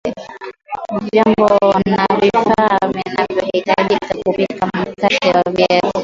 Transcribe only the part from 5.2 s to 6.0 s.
wa viazi lishe